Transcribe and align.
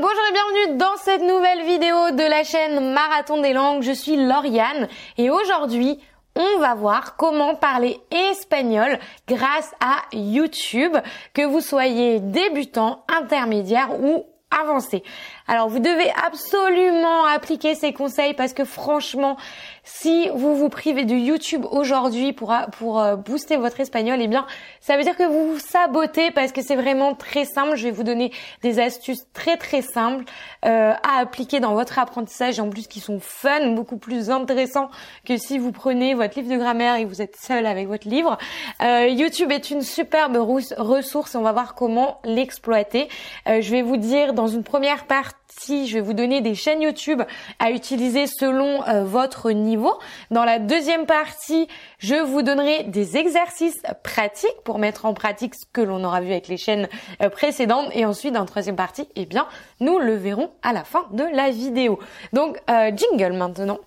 bonjour 0.00 0.22
et 0.28 0.32
bienvenue 0.32 0.78
dans 0.78 0.96
cette 0.96 1.22
nouvelle 1.22 1.62
vidéo 1.62 2.10
de 2.10 2.28
la 2.28 2.42
chaîne 2.42 2.92
Marathon 2.92 3.40
des 3.40 3.52
langues. 3.52 3.82
Je 3.82 3.92
suis 3.92 4.16
Lauriane 4.16 4.88
et 5.18 5.30
aujourd'hui, 5.30 6.00
on 6.34 6.58
va 6.58 6.74
voir 6.74 7.14
comment 7.16 7.54
parler 7.54 8.00
espagnol 8.10 8.98
grâce 9.28 9.72
à 9.80 10.02
YouTube, 10.12 10.96
que 11.32 11.42
vous 11.42 11.60
soyez 11.60 12.18
débutant, 12.18 13.04
intermédiaire 13.08 14.00
ou 14.00 14.26
avancé. 14.50 15.04
Alors 15.46 15.68
vous 15.68 15.78
devez 15.78 16.10
absolument 16.26 17.26
appliquer 17.26 17.74
ces 17.74 17.92
conseils 17.92 18.32
parce 18.32 18.54
que 18.54 18.64
franchement, 18.64 19.36
si 19.82 20.30
vous 20.34 20.56
vous 20.56 20.70
privez 20.70 21.04
de 21.04 21.14
YouTube 21.14 21.66
aujourd'hui 21.70 22.32
pour 22.32 22.54
pour 22.78 22.98
euh, 22.98 23.16
booster 23.16 23.58
votre 23.58 23.78
espagnol, 23.80 24.20
eh 24.22 24.26
bien, 24.26 24.46
ça 24.80 24.96
veut 24.96 25.02
dire 25.02 25.16
que 25.16 25.24
vous 25.24 25.52
vous 25.52 25.58
sabotez 25.58 26.30
parce 26.30 26.50
que 26.50 26.62
c'est 26.62 26.76
vraiment 26.76 27.14
très 27.14 27.44
simple. 27.44 27.76
Je 27.76 27.84
vais 27.84 27.90
vous 27.90 28.04
donner 28.04 28.32
des 28.62 28.78
astuces 28.78 29.26
très 29.34 29.58
très 29.58 29.82
simples 29.82 30.24
euh, 30.64 30.94
à 31.02 31.18
appliquer 31.18 31.60
dans 31.60 31.74
votre 31.74 31.98
apprentissage 31.98 32.58
et 32.58 32.62
en 32.62 32.70
plus 32.70 32.86
qui 32.86 33.00
sont 33.00 33.20
fun, 33.20 33.72
beaucoup 33.72 33.98
plus 33.98 34.30
intéressants 34.30 34.88
que 35.26 35.36
si 35.36 35.58
vous 35.58 35.72
prenez 35.72 36.14
votre 36.14 36.38
livre 36.38 36.54
de 36.54 36.58
grammaire 36.58 36.96
et 36.96 37.04
vous 37.04 37.20
êtes 37.20 37.36
seul 37.36 37.66
avec 37.66 37.86
votre 37.86 38.08
livre. 38.08 38.38
Euh, 38.82 39.08
YouTube 39.08 39.52
est 39.52 39.70
une 39.70 39.82
superbe 39.82 40.38
ressource. 40.38 41.34
On 41.34 41.42
va 41.42 41.52
voir 41.52 41.74
comment 41.74 42.18
l'exploiter. 42.24 43.08
je 43.46 43.70
vais 43.70 43.82
vous 43.82 43.98
dire 43.98 44.32
dans 44.32 44.46
une 44.46 44.62
première 44.62 45.04
partie 45.04 45.34
si 45.60 45.86
je 45.86 45.94
vais 45.94 46.00
vous 46.00 46.12
donner 46.12 46.40
des 46.40 46.54
chaînes 46.54 46.82
YouTube 46.82 47.22
à 47.58 47.70
utiliser 47.70 48.26
selon 48.26 48.82
euh, 48.88 49.04
votre 49.04 49.50
niveau. 49.50 49.92
Dans 50.30 50.44
la 50.44 50.58
deuxième 50.58 51.06
partie, 51.06 51.68
je 51.98 52.16
vous 52.16 52.42
donnerai 52.42 52.84
des 52.84 53.16
exercices 53.16 53.82
pratiques 54.02 54.60
pour 54.64 54.78
mettre 54.78 55.06
en 55.06 55.14
pratique 55.14 55.54
ce 55.54 55.66
que 55.72 55.80
l'on 55.80 56.04
aura 56.04 56.20
vu 56.20 56.30
avec 56.30 56.48
les 56.48 56.56
chaînes 56.56 56.88
euh, 57.22 57.28
précédentes. 57.28 57.88
Et 57.92 58.04
ensuite, 58.04 58.34
dans 58.34 58.40
la 58.40 58.46
troisième 58.46 58.76
partie, 58.76 59.08
eh 59.16 59.26
bien, 59.26 59.46
nous 59.80 59.98
le 59.98 60.14
verrons 60.14 60.50
à 60.62 60.72
la 60.72 60.84
fin 60.84 61.06
de 61.12 61.24
la 61.24 61.50
vidéo. 61.50 61.98
Donc, 62.32 62.58
euh, 62.70 62.90
jingle 62.94 63.32
maintenant. 63.32 63.78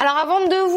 Alors 0.00 0.16
avant 0.16 0.46
de 0.46 0.67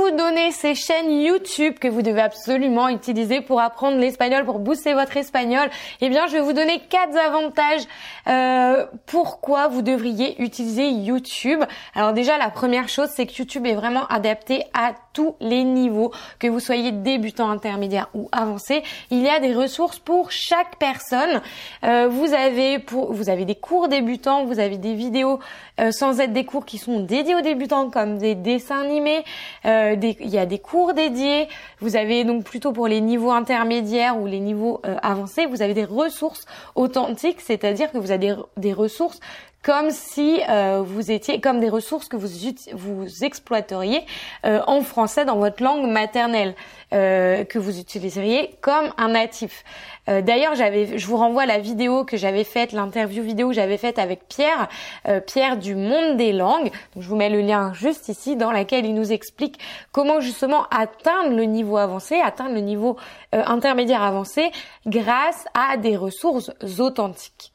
ces 0.50 0.74
chaînes 0.74 1.12
YouTube 1.12 1.76
que 1.80 1.88
vous 1.88 2.02
devez 2.02 2.22
absolument 2.22 2.90
utiliser 2.90 3.42
pour 3.42 3.62
apprendre 3.62 3.98
l'espagnol, 3.98 4.46
pour 4.46 4.58
booster 4.58 4.96
votre 4.96 5.16
espagnol, 5.18 5.70
eh 6.02 6.10
bien 6.10 6.26
je 6.26 6.34
vais 6.34 6.42
vous 6.42 6.54
donner 6.54 6.82
quatre 6.90 7.16
avantages 7.16 7.84
euh, 8.28 8.88
pourquoi 9.06 9.68
vous 9.68 9.84
devriez 9.84 10.42
utiliser 10.42 10.90
YouTube. 10.90 11.64
Alors 11.94 12.14
déjà 12.14 12.40
la 12.40 12.50
première 12.50 12.90
chose 12.90 13.10
c'est 13.16 13.28
que 13.28 13.34
YouTube 13.38 13.68
est 13.68 13.76
vraiment 13.76 14.08
adapté 14.08 14.64
à 14.74 14.94
tous 15.14 15.36
les 15.40 15.64
niveaux, 15.64 16.12
que 16.40 16.48
vous 16.48 16.60
soyez 16.60 16.92
débutant, 16.92 17.50
intermédiaire 17.50 18.08
ou 18.14 18.30
avancé. 18.32 18.82
Il 19.10 19.22
y 19.22 19.30
a 19.30 19.40
des 19.40 19.54
ressources 19.54 20.00
pour 20.00 20.32
chaque 20.32 20.78
personne. 20.78 21.42
Euh, 21.84 22.08
vous 22.08 22.34
avez 22.34 22.80
pour 22.80 23.14
vous 23.14 23.30
avez 23.30 23.46
des 23.46 23.56
cours 23.56 23.88
débutants, 23.88 24.46
vous 24.46 24.60
avez 24.60 24.78
des 24.78 24.96
vidéos 24.96 25.40
euh, 25.80 25.92
sans 25.92 26.20
être 26.20 26.34
des 26.34 26.46
cours 26.46 26.66
qui 26.66 26.78
sont 26.78 27.02
dédiés 27.02 27.36
aux 27.36 27.42
débutants 27.42 27.90
comme 27.90 28.18
des 28.18 28.36
dessins 28.36 28.82
animés 28.82 29.24
euh, 29.66 29.96
il 30.32 30.36
y 30.36 30.40
a 30.40 30.46
des 30.46 30.60
cours 30.60 30.94
dédiés. 30.94 31.48
Vous 31.80 31.96
avez 31.96 32.24
donc 32.24 32.44
plutôt 32.44 32.72
pour 32.72 32.88
les 32.88 33.02
niveaux 33.02 33.32
intermédiaires 33.32 34.20
ou 34.20 34.28
les 34.28 34.40
niveaux 34.40 34.82
euh, 34.86 34.96
avancés, 35.02 35.46
vous 35.46 35.62
avez 35.62 35.74
des 35.74 35.86
ressources 35.86 36.46
authentiques, 36.76 37.42
c'est-à-dire 37.42 37.92
que 37.92 37.98
vous 37.98 38.12
avez 38.12 38.36
des, 38.58 38.74
ressources 38.74 39.20
comme 39.64 39.92
si 39.92 40.42
euh, 40.50 40.82
vous 40.82 41.12
étiez 41.12 41.40
comme 41.40 41.60
des 41.60 41.70
ressources 41.70 42.08
que 42.08 42.18
vous 42.18 42.30
vous 42.74 43.24
exploiteriez 43.24 44.02
en 44.44 44.82
français 44.82 45.26
dans 45.26 45.38
votre 45.38 45.64
langue 45.64 45.90
maternelle. 45.90 46.56
Euh, 46.94 47.46
que 47.46 47.58
vous 47.58 47.80
utiliseriez 47.80 48.54
comme 48.60 48.92
un 48.98 49.10
natif. 49.10 49.64
Euh, 50.10 50.22
D'ailleurs, 50.22 50.56
j'avais, 50.56 50.98
je 50.98 51.08
vous 51.08 51.16
renvoie 51.16 51.44
à 51.44 51.46
la 51.46 51.58
vidéo 51.58 52.04
que 52.04 52.18
j'avais 52.18 52.44
faite, 52.44 52.74
l'interview 52.74 53.24
vidéo 53.24 53.48
que 53.48 53.54
j'avais 53.54 53.78
faite 53.78 53.98
avec 53.98 54.28
Pierre, 54.28 54.68
euh, 55.08 55.22
Pierre 55.22 55.56
du 55.56 55.74
Monde 55.74 56.18
des 56.18 56.34
Langues. 56.34 56.70
Donc, 56.94 57.02
je 57.02 57.08
vous 57.08 57.16
mets 57.16 57.30
le 57.30 57.40
lien 57.40 57.72
juste 57.72 58.10
ici, 58.10 58.36
dans 58.36 58.52
laquelle 58.52 58.86
il 58.86 58.94
nous 58.94 59.14
explique 59.14 59.58
comment 59.94 60.20
justement 60.20 60.66
atteindre 60.70 61.34
le 61.34 61.46
niveau 61.46 61.78
avancé, 61.78 62.20
atteindre 62.20 62.56
le 62.56 62.60
niveau 62.60 62.98
euh, 63.34 63.42
intermédiaire 63.46 64.04
avancé, 64.04 64.52
grâce 64.86 65.46
à 65.54 65.78
des 65.78 65.96
ressources 65.96 66.52
authentiques. 66.78 67.54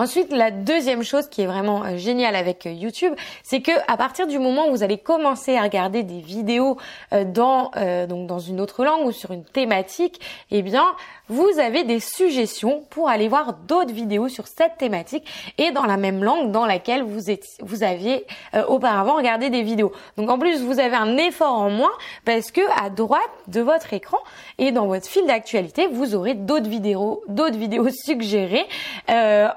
Ensuite, 0.00 0.32
la 0.32 0.52
deuxième 0.52 1.02
chose 1.02 1.28
qui 1.28 1.42
est 1.42 1.46
vraiment 1.46 1.84
euh, 1.84 1.96
géniale 1.96 2.36
avec 2.36 2.66
euh, 2.66 2.70
YouTube, 2.70 3.14
c'est 3.42 3.60
que 3.60 3.72
à 3.88 3.96
partir 3.96 4.28
du 4.28 4.38
moment 4.38 4.68
où 4.68 4.70
vous 4.70 4.82
allez 4.84 4.98
commencer 4.98 5.56
à 5.56 5.62
regarder 5.62 6.04
des 6.04 6.20
vidéos 6.20 6.76
euh, 7.12 7.24
dans 7.24 7.70
donc 8.08 8.26
dans 8.26 8.38
une 8.38 8.60
autre 8.60 8.84
langue 8.84 9.06
ou 9.06 9.12
sur 9.12 9.32
une 9.32 9.44
thématique, 9.44 10.20
eh 10.50 10.62
bien, 10.62 10.84
vous 11.28 11.48
avez 11.58 11.84
des 11.84 12.00
suggestions 12.00 12.84
pour 12.90 13.08
aller 13.08 13.28
voir 13.28 13.54
d'autres 13.54 13.92
vidéos 13.92 14.28
sur 14.28 14.46
cette 14.46 14.78
thématique 14.78 15.24
et 15.58 15.70
dans 15.70 15.84
la 15.84 15.96
même 15.96 16.22
langue 16.22 16.50
dans 16.52 16.66
laquelle 16.66 17.02
vous 17.02 17.30
êtes, 17.30 17.44
vous 17.60 17.82
aviez 17.82 18.26
auparavant 18.68 19.16
regardé 19.16 19.50
des 19.50 19.62
vidéos. 19.62 19.92
Donc 20.16 20.30
en 20.30 20.38
plus, 20.38 20.62
vous 20.62 20.78
avez 20.80 20.96
un 20.96 21.16
effort 21.16 21.54
en 21.54 21.70
moins 21.70 21.92
parce 22.24 22.50
que 22.50 22.60
à 22.82 22.90
droite 22.90 23.20
de 23.48 23.60
votre 23.60 23.92
écran 23.92 24.18
et 24.58 24.72
dans 24.72 24.86
votre 24.86 25.06
fil 25.06 25.26
d'actualité, 25.26 25.86
vous 25.86 26.14
aurez 26.14 26.34
d'autres 26.34 26.68
vidéos, 26.68 27.22
d'autres 27.28 27.58
vidéos 27.58 27.88
suggérées 27.90 28.66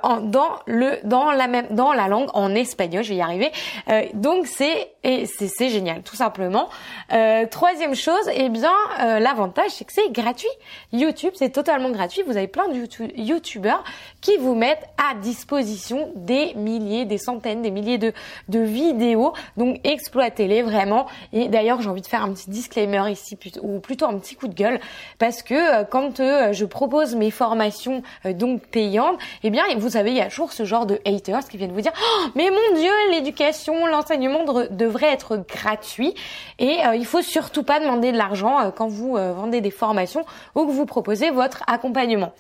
en, 0.04 0.22
dans 0.22 0.60
le 0.66 1.00
dans 1.04 1.32
la 1.32 1.48
même 1.48 1.68
dans 1.72 1.94
la 1.94 2.08
langue 2.08 2.30
en 2.34 2.54
espagnol. 2.56 3.04
Je 3.04 3.10
vais 3.10 3.16
y 3.16 3.22
arriver. 3.22 3.52
Euh, 3.90 4.04
donc 4.14 4.48
c'est 4.48 4.92
et 5.04 5.26
c'est 5.26 5.70
génial 5.70 6.04
tout 6.04 6.16
simplement. 6.16 6.70
Euh, 7.12 7.46
troisième 7.48 7.96
chose, 7.96 8.30
eh 8.34 8.50
bien 8.50 8.74
euh, 9.00 9.20
l'avantage 9.20 9.72
c'est 9.72 9.86
que 9.86 9.94
c'est 9.94 10.12
gratuit. 10.12 10.50
YouTube 10.94 11.34
c'est 11.36 11.50
totalement 11.50 11.90
gratuit. 11.90 12.22
Vous 12.26 12.38
avez 12.38 12.48
plein 12.48 12.68
de 12.68 12.76
YouTubeurs 13.18 13.84
qui 14.22 14.38
vous 14.38 14.54
mettent 14.54 14.88
à 14.98 15.16
disposition 15.16 16.12
des 16.16 16.54
milliers, 16.56 17.06
des 17.06 17.18
centaines, 17.18 17.62
des 17.62 17.72
milliers 17.72 17.98
de 17.98 18.14
de 18.50 18.60
vidéos. 18.60 19.34
Donc 19.58 19.80
exploitez-les 19.84 20.62
vraiment. 20.62 21.08
Et 21.34 21.48
d'ailleurs 21.48 21.82
j'ai 21.82 21.90
envie 21.90 22.02
de 22.02 22.08
faire 22.08 22.24
un 22.24 22.34
petit 22.34 22.50
disclaimer 22.50 23.12
ici 23.12 23.38
ou 23.62 23.80
plutôt 23.80 24.06
un 24.06 24.18
petit 24.20 24.36
coup 24.36 24.48
de 24.48 24.54
gueule 24.54 24.80
parce 25.18 25.42
que 25.42 25.84
quand 25.86 26.18
je 26.18 26.66
propose 26.66 27.16
mes 27.16 27.32
formations 27.32 28.04
donc 28.26 28.62
payantes, 28.68 29.18
eh 29.44 29.50
bien 29.50 29.64
vous 29.82 29.90
savez 29.90 30.12
y 30.14 30.22
a 30.22 30.28
toujours 30.28 30.54
ce 30.54 30.64
genre 30.64 30.86
de 30.86 31.00
haters 31.06 31.48
qui 31.48 31.58
viennent 31.58 31.74
vous 31.74 31.82
dire 31.82 31.92
oh, 31.96 32.28
mais 32.36 32.50
mon 32.50 32.80
dieu 32.80 32.92
l'éducation 33.12 33.86
l'enseignement 33.88 34.46
devrait 34.70 35.12
être 35.12 35.38
gratuit 35.38 36.14
et 36.60 36.86
euh, 36.86 36.96
il 36.96 37.06
faut 37.06 37.22
surtout 37.22 37.64
pas 37.64 37.80
demander 37.80 38.12
de 38.12 38.18
l'argent 38.18 38.60
euh, 38.60 38.72
quand 38.72 38.88
vous 38.88 39.18
euh, 39.18 39.34
vendez 39.34 39.60
des 39.60 39.72
formations 39.72 40.26
ou 40.56 40.66
que 40.66 40.72
vous 40.72 40.86
proposez 40.86 41.32
votre 41.32 41.64
accompagnement. 41.68 42.32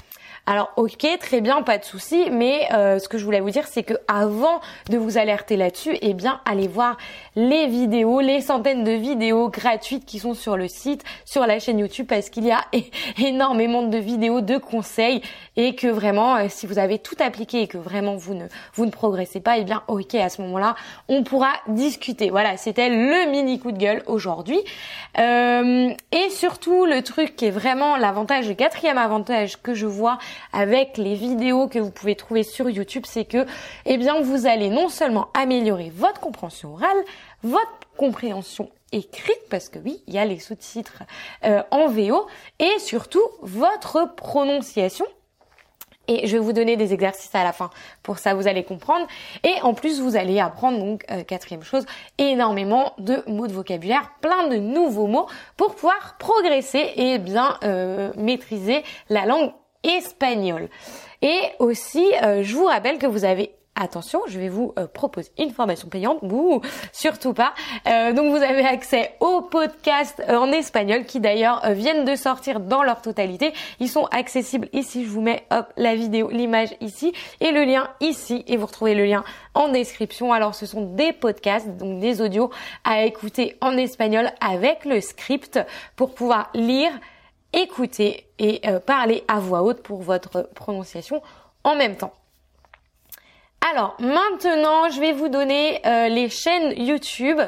Alors 0.47 0.71
ok, 0.75 1.07
très 1.19 1.39
bien, 1.39 1.61
pas 1.61 1.77
de 1.77 1.83
souci, 1.83 2.29
mais 2.31 2.67
euh, 2.73 2.97
ce 2.97 3.07
que 3.07 3.19
je 3.19 3.25
voulais 3.25 3.41
vous 3.41 3.51
dire, 3.51 3.67
c'est 3.67 3.83
que 3.83 3.93
avant 4.07 4.59
de 4.89 4.97
vous 4.97 5.19
alerter 5.19 5.55
là-dessus, 5.55 5.95
eh 6.01 6.15
bien, 6.15 6.41
allez 6.45 6.67
voir 6.67 6.97
les 7.35 7.67
vidéos, 7.67 8.21
les 8.21 8.41
centaines 8.41 8.83
de 8.83 8.91
vidéos 8.91 9.49
gratuites 9.49 10.03
qui 10.03 10.17
sont 10.17 10.33
sur 10.33 10.57
le 10.57 10.67
site, 10.67 11.03
sur 11.25 11.45
la 11.45 11.59
chaîne 11.59 11.77
YouTube, 11.77 12.07
parce 12.09 12.31
qu'il 12.31 12.45
y 12.45 12.51
a 12.51 12.65
énormément 13.19 13.83
de 13.83 13.97
vidéos, 13.99 14.41
de 14.41 14.57
conseils, 14.57 15.21
et 15.57 15.75
que 15.75 15.87
vraiment, 15.87 16.35
euh, 16.37 16.47
si 16.49 16.65
vous 16.65 16.79
avez 16.79 16.97
tout 16.97 17.15
appliqué 17.19 17.61
et 17.61 17.67
que 17.67 17.77
vraiment 17.77 18.15
vous 18.15 18.33
ne 18.33 18.47
vous 18.73 18.87
ne 18.87 18.91
progressez 18.91 19.41
pas, 19.41 19.59
eh 19.59 19.63
bien, 19.63 19.83
ok, 19.87 20.15
à 20.15 20.29
ce 20.29 20.41
moment-là, 20.41 20.75
on 21.07 21.23
pourra 21.23 21.51
discuter. 21.67 22.31
Voilà, 22.31 22.57
c'était 22.57 22.89
le 22.89 23.29
mini 23.29 23.59
coup 23.59 23.71
de 23.71 23.77
gueule 23.77 24.01
aujourd'hui. 24.07 24.59
Euh, 25.19 25.89
et 26.11 26.29
surtout, 26.31 26.85
le 26.85 27.03
truc 27.03 27.35
qui 27.35 27.45
est 27.45 27.51
vraiment 27.51 27.95
l'avantage, 27.95 28.47
le 28.47 28.55
quatrième 28.55 28.97
avantage 28.97 29.61
que 29.61 29.75
je 29.75 29.85
vois 29.85 30.17
avec 30.53 30.97
les 30.97 31.15
vidéos 31.15 31.67
que 31.67 31.79
vous 31.79 31.91
pouvez 31.91 32.15
trouver 32.15 32.43
sur 32.43 32.69
YouTube, 32.69 33.03
c'est 33.05 33.25
que, 33.25 33.45
eh 33.85 33.97
bien, 33.97 34.21
vous 34.21 34.45
allez 34.45 34.69
non 34.69 34.89
seulement 34.89 35.29
améliorer 35.33 35.91
votre 35.93 36.19
compréhension 36.19 36.73
orale, 36.73 36.97
votre 37.43 37.79
compréhension 37.97 38.69
écrite, 38.91 39.41
parce 39.49 39.69
que 39.69 39.79
oui, 39.79 40.03
il 40.07 40.13
y 40.13 40.17
a 40.17 40.25
les 40.25 40.39
sous-titres 40.39 41.03
euh, 41.45 41.63
en 41.71 41.87
VO, 41.87 42.27
et 42.59 42.79
surtout 42.79 43.23
votre 43.41 44.13
prononciation 44.15 45.05
et 46.07 46.27
je 46.27 46.33
vais 46.33 46.43
vous 46.43 46.53
donner 46.53 46.75
des 46.75 46.93
exercices 46.93 47.33
à 47.35 47.43
la 47.43 47.53
fin. 47.53 47.69
Pour 48.03 48.17
ça, 48.17 48.33
vous 48.33 48.47
allez 48.47 48.63
comprendre. 48.63 49.07
Et 49.43 49.53
en 49.61 49.73
plus, 49.73 50.01
vous 50.01 50.15
allez 50.15 50.39
apprendre, 50.39 50.79
donc, 50.79 51.05
euh, 51.11 51.23
quatrième 51.23 51.63
chose, 51.63 51.85
énormément 52.17 52.93
de 52.97 53.23
mots 53.27 53.47
de 53.47 53.53
vocabulaire, 53.53 54.11
plein 54.19 54.47
de 54.47 54.57
nouveaux 54.57 55.07
mots 55.07 55.27
pour 55.57 55.75
pouvoir 55.75 56.17
progresser 56.17 56.93
et 56.95 57.17
bien 57.17 57.57
euh, 57.63 58.11
maîtriser 58.17 58.83
la 59.09 59.25
langue 59.25 59.51
espagnol. 59.83 60.69
Et 61.21 61.39
aussi, 61.59 62.05
euh, 62.23 62.43
je 62.43 62.55
vous 62.55 62.65
rappelle 62.65 62.97
que 62.97 63.07
vous 63.07 63.25
avez 63.25 63.55
Attention, 63.73 64.19
je 64.27 64.37
vais 64.37 64.49
vous 64.49 64.73
euh, 64.77 64.85
proposer 64.85 65.31
une 65.39 65.51
formation 65.51 65.87
payante. 65.87 66.19
Bouh, 66.25 66.59
surtout 66.91 67.33
pas. 67.33 67.53
Euh, 67.87 68.11
donc 68.11 68.29
vous 68.29 68.43
avez 68.43 68.65
accès 68.65 69.15
aux 69.21 69.41
podcasts 69.41 70.21
en 70.27 70.51
espagnol 70.51 71.05
qui 71.05 71.21
d'ailleurs 71.21 71.61
viennent 71.69 72.03
de 72.03 72.15
sortir 72.15 72.59
dans 72.59 72.83
leur 72.83 73.01
totalité. 73.01 73.53
Ils 73.79 73.87
sont 73.87 74.05
accessibles 74.11 74.67
ici. 74.73 75.05
Je 75.05 75.09
vous 75.09 75.21
mets 75.21 75.45
hop 75.51 75.67
la 75.77 75.95
vidéo, 75.95 76.29
l'image 76.29 76.75
ici 76.81 77.13
et 77.39 77.51
le 77.51 77.63
lien 77.63 77.87
ici. 78.01 78.43
Et 78.47 78.57
vous 78.57 78.65
retrouvez 78.65 78.93
le 78.93 79.05
lien 79.05 79.23
en 79.53 79.69
description. 79.69 80.33
Alors 80.33 80.53
ce 80.53 80.65
sont 80.65 80.81
des 80.81 81.13
podcasts, 81.13 81.69
donc 81.77 82.01
des 82.01 82.21
audios 82.21 82.51
à 82.83 83.05
écouter 83.05 83.55
en 83.61 83.77
espagnol 83.77 84.31
avec 84.41 84.83
le 84.83 84.99
script 84.99 85.59
pour 85.95 86.13
pouvoir 86.13 86.49
lire 86.53 86.91
écouter 87.53 88.27
et 88.39 88.61
parler 88.85 89.23
à 89.27 89.39
voix 89.39 89.61
haute 89.61 89.83
pour 89.83 90.01
votre 90.01 90.49
prononciation 90.53 91.21
en 91.63 91.75
même 91.75 91.95
temps. 91.95 92.13
Alors 93.69 93.95
maintenant, 93.99 94.89
je 94.89 94.99
vais 94.99 95.11
vous 95.11 95.29
donner 95.29 95.85
euh, 95.85 96.07
les 96.07 96.29
chaînes 96.29 96.73
YouTube. 96.77 97.39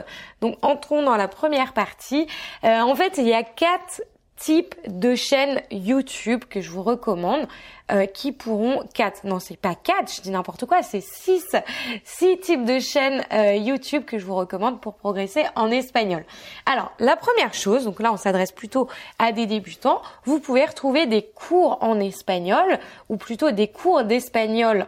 Donc 0.41 0.57
entrons 0.61 1.01
dans 1.01 1.15
la 1.15 1.27
première 1.27 1.73
partie. 1.73 2.27
Euh, 2.63 2.81
en 2.81 2.95
fait, 2.95 3.17
il 3.17 3.27
y 3.27 3.33
a 3.33 3.43
quatre 3.43 4.01
types 4.35 4.75
de 4.87 5.15
chaînes 5.15 5.61
YouTube 5.71 6.43
que 6.49 6.61
je 6.61 6.69
vous 6.69 6.83
recommande 6.83 7.47
euh, 7.91 8.05
qui 8.05 8.31
pourront 8.31 8.83
quatre. 8.93 9.23
Non 9.25 9.39
c'est 9.39 9.57
pas 9.57 9.75
quatre 9.75 10.13
je 10.13 10.21
dis 10.21 10.31
n'importe 10.31 10.65
quoi 10.65 10.81
c'est 10.81 11.01
six 11.01 11.55
six 12.03 12.39
types 12.39 12.65
de 12.65 12.79
chaînes 12.79 13.23
YouTube 13.31 14.05
que 14.05 14.17
je 14.17 14.25
vous 14.25 14.35
recommande 14.35 14.81
pour 14.81 14.95
progresser 14.95 15.45
en 15.55 15.69
espagnol. 15.71 16.25
Alors 16.65 16.91
la 16.99 17.15
première 17.15 17.53
chose 17.53 17.85
donc 17.85 17.99
là 17.99 18.11
on 18.11 18.17
s'adresse 18.17 18.51
plutôt 18.51 18.87
à 19.19 19.31
des 19.31 19.45
débutants 19.45 20.01
vous 20.25 20.39
pouvez 20.39 20.65
retrouver 20.65 21.05
des 21.05 21.23
cours 21.23 21.77
en 21.81 21.99
espagnol 21.99 22.79
ou 23.09 23.17
plutôt 23.17 23.51
des 23.51 23.67
cours 23.67 24.03
d'espagnol 24.03 24.87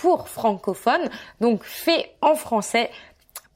pour 0.00 0.28
francophones, 0.28 1.10
donc 1.40 1.62
fait 1.62 2.14
en 2.22 2.34
français 2.34 2.90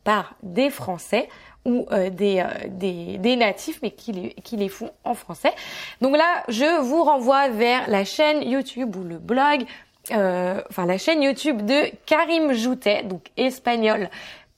par 0.04 0.34
des 0.42 0.70
Français 0.70 1.28
ou 1.64 1.86
euh, 1.90 2.10
des, 2.10 2.40
euh, 2.40 2.68
des, 2.68 3.18
des, 3.18 3.36
natifs 3.36 3.80
mais 3.82 3.90
qui 3.90 4.12
les, 4.12 4.30
qui 4.44 4.56
les 4.56 4.68
font 4.68 4.90
en 5.02 5.14
français. 5.14 5.52
Donc 6.00 6.16
là, 6.16 6.44
je 6.48 6.80
vous 6.82 7.02
renvoie 7.02 7.48
vers 7.48 7.88
la 7.88 8.04
chaîne 8.04 8.42
YouTube 8.42 8.94
ou 8.96 9.02
le 9.02 9.18
blog, 9.18 9.64
euh, 10.10 10.60
enfin 10.70 10.86
la 10.86 10.98
chaîne 10.98 11.22
YouTube 11.22 11.62
de 11.62 11.90
Karim 12.06 12.52
Joutet, 12.52 13.02
donc 13.04 13.30
espagnol 13.36 14.10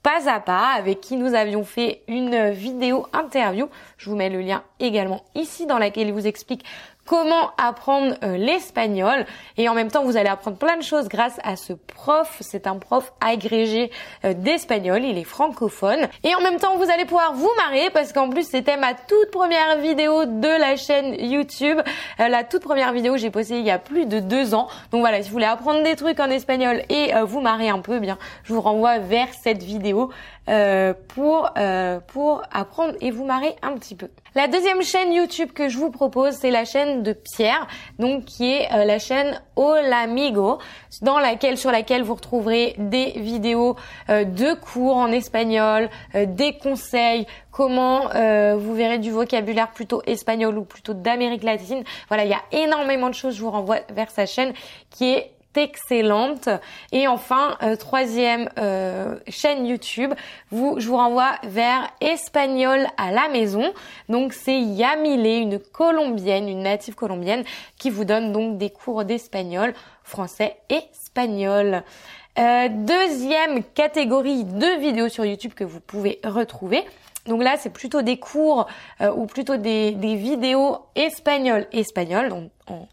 pas 0.02 0.30
à 0.30 0.38
pas, 0.38 0.68
avec 0.68 1.00
qui 1.00 1.16
nous 1.16 1.34
avions 1.34 1.64
fait 1.64 2.02
une 2.06 2.50
vidéo 2.50 3.08
interview. 3.12 3.68
Je 3.98 4.08
vous 4.08 4.14
mets 4.14 4.30
le 4.30 4.40
lien 4.40 4.62
également 4.78 5.24
ici 5.34 5.66
dans 5.66 5.78
laquelle 5.78 6.06
il 6.06 6.12
vous 6.12 6.28
explique 6.28 6.64
comment 7.06 7.52
apprendre 7.56 8.16
euh, 8.22 8.36
l'espagnol 8.36 9.24
et 9.56 9.68
en 9.68 9.74
même 9.74 9.90
temps 9.90 10.04
vous 10.04 10.16
allez 10.16 10.28
apprendre 10.28 10.58
plein 10.58 10.76
de 10.76 10.82
choses 10.82 11.08
grâce 11.08 11.38
à 11.44 11.56
ce 11.56 11.72
prof. 11.72 12.36
C'est 12.40 12.66
un 12.66 12.76
prof 12.76 13.12
agrégé 13.20 13.90
euh, 14.24 14.34
d'espagnol, 14.34 15.04
il 15.04 15.16
est 15.16 15.24
francophone 15.24 16.08
et 16.24 16.34
en 16.34 16.40
même 16.40 16.58
temps 16.58 16.76
vous 16.76 16.90
allez 16.90 17.04
pouvoir 17.04 17.32
vous 17.34 17.50
marrer 17.56 17.90
parce 17.90 18.12
qu'en 18.12 18.28
plus 18.28 18.48
c'était 18.48 18.76
ma 18.76 18.94
toute 18.94 19.30
première 19.30 19.78
vidéo 19.78 20.24
de 20.26 20.60
la 20.60 20.76
chaîne 20.76 21.14
YouTube. 21.18 21.78
Euh, 22.20 22.28
la 22.28 22.44
toute 22.44 22.62
première 22.62 22.92
vidéo 22.92 23.14
que 23.14 23.18
j'ai 23.18 23.30
postée 23.30 23.58
il 23.58 23.64
y 23.64 23.70
a 23.70 23.78
plus 23.78 24.06
de 24.06 24.18
deux 24.18 24.54
ans. 24.54 24.68
Donc 24.90 25.00
voilà, 25.00 25.22
si 25.22 25.28
vous 25.28 25.34
voulez 25.34 25.46
apprendre 25.46 25.82
des 25.82 25.96
trucs 25.96 26.20
en 26.20 26.30
espagnol 26.30 26.82
et 26.90 27.12
vous 27.24 27.40
marrer 27.40 27.68
un 27.68 27.78
peu, 27.78 27.96
eh 27.96 28.00
bien 28.00 28.18
je 28.44 28.52
vous 28.52 28.60
renvoie 28.60 28.98
vers 28.98 29.28
cette 29.32 29.62
vidéo 29.62 30.10
pour 31.08 31.50
pour 32.06 32.42
apprendre 32.52 32.94
et 33.00 33.10
vous 33.10 33.24
marrer 33.24 33.56
un 33.62 33.74
petit 33.76 33.94
peu. 33.94 34.08
La 34.36 34.48
deuxième 34.48 34.82
chaîne 34.82 35.14
YouTube 35.14 35.52
que 35.54 35.70
je 35.70 35.78
vous 35.78 35.90
propose, 35.90 36.34
c'est 36.34 36.50
la 36.50 36.66
chaîne 36.66 37.02
de 37.02 37.14
Pierre, 37.14 37.66
donc 37.98 38.26
qui 38.26 38.52
est 38.52 38.70
euh, 38.70 38.84
la 38.84 38.98
chaîne 38.98 39.40
Olamigo, 39.56 40.58
dans 41.00 41.18
laquelle 41.18 41.56
sur 41.56 41.70
laquelle 41.70 42.02
vous 42.02 42.16
retrouverez 42.16 42.74
des 42.76 43.12
vidéos 43.16 43.76
euh, 44.10 44.24
de 44.24 44.52
cours 44.52 44.98
en 44.98 45.10
espagnol, 45.10 45.88
euh, 46.14 46.26
des 46.26 46.58
conseils, 46.58 47.26
comment 47.50 48.10
vous 48.58 48.74
verrez 48.74 48.98
du 48.98 49.10
vocabulaire 49.10 49.70
plutôt 49.70 50.02
espagnol 50.04 50.58
ou 50.58 50.64
plutôt 50.64 50.92
d'Amérique 50.92 51.42
latine. 51.42 51.84
Voilà, 52.08 52.24
il 52.24 52.30
y 52.30 52.34
a 52.34 52.42
énormément 52.52 53.08
de 53.08 53.14
choses. 53.14 53.36
Je 53.36 53.40
vous 53.40 53.50
renvoie 53.50 53.78
vers 53.88 54.10
sa 54.10 54.26
chaîne 54.26 54.52
qui 54.90 55.14
est 55.14 55.35
excellente. 55.56 56.48
Et 56.92 57.08
enfin, 57.08 57.56
euh, 57.62 57.76
troisième 57.76 58.48
euh, 58.58 59.18
chaîne 59.28 59.66
YouTube, 59.66 60.12
vous, 60.50 60.78
je 60.78 60.88
vous 60.88 60.96
renvoie 60.96 61.32
vers 61.44 61.90
Espagnol 62.00 62.86
à 62.96 63.12
la 63.12 63.28
maison. 63.28 63.72
Donc 64.08 64.32
c'est 64.32 64.58
Yamile, 64.58 65.26
une 65.26 65.58
colombienne, 65.58 66.48
une 66.48 66.62
native 66.62 66.94
colombienne, 66.94 67.44
qui 67.78 67.90
vous 67.90 68.04
donne 68.04 68.32
donc 68.32 68.58
des 68.58 68.70
cours 68.70 69.04
d'espagnol, 69.04 69.74
français 70.02 70.56
et 70.68 70.80
espagnol. 70.92 71.82
Euh, 72.38 72.68
deuxième 72.68 73.64
catégorie 73.64 74.44
de 74.44 74.78
vidéos 74.78 75.08
sur 75.08 75.24
YouTube 75.24 75.54
que 75.54 75.64
vous 75.64 75.80
pouvez 75.80 76.20
retrouver. 76.24 76.84
Donc 77.26 77.42
là, 77.42 77.56
c'est 77.58 77.70
plutôt 77.70 78.02
des 78.02 78.18
cours 78.18 78.68
ou 79.00 79.26
plutôt 79.26 79.56
des, 79.56 79.90
des 79.92 80.14
vidéos 80.14 80.78
espagnoles, 80.94 81.66
espagnoles, 81.72 82.28
donc 82.28 82.50
en, 82.68 82.86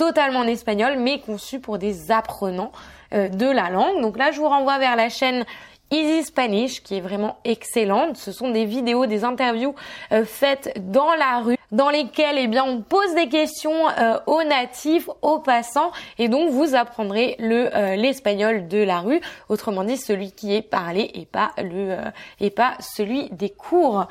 totalement 0.00 0.38
en 0.38 0.46
espagnol, 0.46 0.94
mais 0.98 1.20
conçu 1.20 1.60
pour 1.60 1.76
des 1.76 2.10
apprenants 2.10 2.72
euh, 3.12 3.28
de 3.28 3.44
la 3.44 3.68
langue. 3.68 4.00
Donc 4.00 4.16
là, 4.16 4.30
je 4.30 4.38
vous 4.40 4.48
renvoie 4.48 4.78
vers 4.78 4.96
la 4.96 5.10
chaîne 5.10 5.44
Easy 5.90 6.24
Spanish 6.24 6.82
qui 6.82 6.96
est 6.96 7.02
vraiment 7.02 7.36
excellente. 7.44 8.16
Ce 8.16 8.32
sont 8.32 8.50
des 8.50 8.64
vidéos, 8.64 9.04
des 9.04 9.24
interviews 9.24 9.74
euh, 10.12 10.24
faites 10.24 10.72
dans 10.90 11.12
la 11.16 11.40
rue 11.40 11.59
dans 11.72 11.90
lesquelles 11.90 12.38
eh 12.38 12.46
bien 12.46 12.64
on 12.64 12.80
pose 12.80 13.14
des 13.14 13.28
questions 13.28 13.88
euh, 13.88 14.18
aux 14.26 14.42
natifs, 14.44 15.08
aux 15.22 15.38
passants 15.38 15.92
et 16.18 16.28
donc 16.28 16.50
vous 16.50 16.74
apprendrez 16.74 17.36
le 17.38 17.70
l'espagnol 17.96 18.68
de 18.68 18.78
la 18.78 19.00
rue, 19.00 19.20
autrement 19.48 19.84
dit 19.84 19.96
celui 19.96 20.32
qui 20.32 20.54
est 20.54 20.62
parlé 20.62 21.10
et 21.14 21.26
pas 21.26 21.52
le 21.58 21.96
et 22.40 22.50
pas 22.50 22.74
celui 22.80 23.28
des 23.30 23.50
cours. 23.50 24.06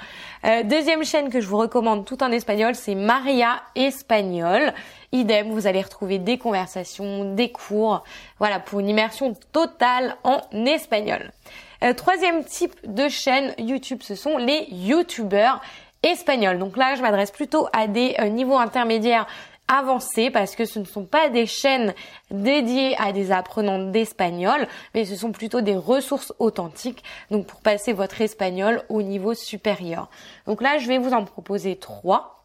deuxième 0.64 1.04
chaîne 1.04 1.30
que 1.30 1.42
je 1.42 1.48
vous 1.48 1.58
recommande 1.58 2.06
tout 2.06 2.24
en 2.24 2.32
espagnol, 2.32 2.76
c'est 2.76 2.96
Maria 2.96 3.62
Espagnol. 3.76 4.74
Idem, 5.12 5.52
vous 5.52 5.66
allez 5.66 5.82
retrouver 5.82 6.20
des 6.20 6.38
conversations, 6.38 7.34
des 7.34 7.52
cours, 7.52 8.04
voilà, 8.38 8.60
pour 8.60 8.80
une 8.80 8.90
immersion 8.90 9.36
totale 9.52 10.16
en 10.24 10.42
espagnol. 10.66 11.32
Euh, 11.84 11.94
troisième 11.94 12.44
type 12.44 12.76
de 12.84 13.08
chaîne 13.08 13.54
YouTube, 13.58 14.00
ce 14.04 14.14
sont 14.14 14.38
les 14.38 14.68
YouTubeurs 14.70 15.62
espagnols. 16.04 16.60
Donc 16.60 16.78
là, 16.78 16.96
je 16.96 17.02
m'adresse 17.02 17.32
plutôt 17.32 17.68
à 17.74 17.88
des 17.88 18.16
euh, 18.20 18.30
niveaux 18.30 18.58
intermédiaires 18.58 19.28
avancés 19.70 20.32
parce 20.32 20.56
que 20.56 20.66
ce 20.66 20.80
ne 20.80 20.86
sont 20.86 21.06
pas 21.06 21.30
des 21.30 21.46
chaînes 21.46 21.94
dédiées 22.32 22.98
à 22.98 23.12
des 23.12 23.32
apprenants 23.32 23.80
d'espagnol, 23.80 24.68
mais 24.94 25.06
ce 25.06 25.16
sont 25.16 25.32
plutôt 25.32 25.62
des 25.62 25.76
ressources 25.76 26.34
authentiques, 26.40 27.04
donc 27.30 27.46
pour 27.46 27.62
passer 27.62 27.94
votre 27.94 28.20
espagnol 28.22 28.84
au 28.90 29.02
niveau 29.02 29.34
supérieur. 29.34 30.10
Donc 30.48 30.62
là, 30.62 30.80
je 30.80 30.88
vais 30.88 30.98
vous 30.98 31.14
en 31.14 31.24
proposer 31.24 31.78
trois. 31.78 32.44